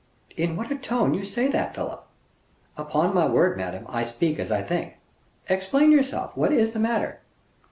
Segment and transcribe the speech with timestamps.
[0.35, 2.03] "In what a tone you say that, Philip."
[2.75, 4.95] "Upon my word, madame, I speak as I think."
[5.47, 7.19] "Explain yourself; what is the matter?"